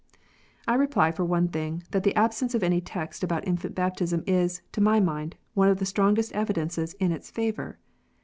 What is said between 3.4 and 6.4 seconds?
infant baptism is, to my mind, one of the strongest